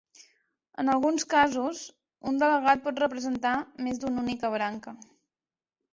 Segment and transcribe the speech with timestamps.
[0.83, 1.83] En alguns casos,
[2.31, 3.55] un delegat pot representar
[3.89, 4.99] més d'una única branca.